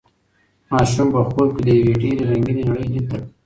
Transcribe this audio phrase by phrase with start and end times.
[0.71, 3.29] ماشوم په خوب کې د یوې ډېرې رنګینې نړۍ لید درلود.